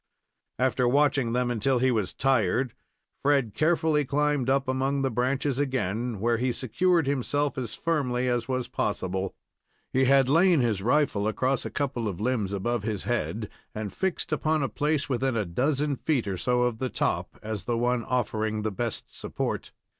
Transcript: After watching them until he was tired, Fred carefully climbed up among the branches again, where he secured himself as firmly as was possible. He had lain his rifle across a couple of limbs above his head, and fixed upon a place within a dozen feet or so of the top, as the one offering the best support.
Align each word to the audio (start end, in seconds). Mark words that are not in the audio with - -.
After 0.57 0.87
watching 0.87 1.33
them 1.33 1.51
until 1.51 1.77
he 1.77 1.91
was 1.91 2.11
tired, 2.15 2.73
Fred 3.21 3.53
carefully 3.53 4.03
climbed 4.03 4.49
up 4.49 4.67
among 4.67 5.03
the 5.03 5.11
branches 5.11 5.59
again, 5.59 6.19
where 6.19 6.37
he 6.37 6.51
secured 6.51 7.05
himself 7.05 7.55
as 7.55 7.75
firmly 7.75 8.27
as 8.27 8.47
was 8.47 8.67
possible. 8.67 9.35
He 9.93 10.05
had 10.05 10.27
lain 10.27 10.59
his 10.59 10.81
rifle 10.81 11.27
across 11.27 11.65
a 11.67 11.69
couple 11.69 12.07
of 12.07 12.19
limbs 12.19 12.51
above 12.51 12.81
his 12.81 13.03
head, 13.03 13.47
and 13.75 13.93
fixed 13.93 14.31
upon 14.31 14.63
a 14.63 14.69
place 14.69 15.07
within 15.07 15.37
a 15.37 15.45
dozen 15.45 15.95
feet 15.97 16.25
or 16.27 16.35
so 16.35 16.63
of 16.63 16.79
the 16.79 16.89
top, 16.89 17.37
as 17.43 17.65
the 17.65 17.77
one 17.77 18.03
offering 18.05 18.63
the 18.63 18.71
best 18.71 19.15
support. 19.15 19.71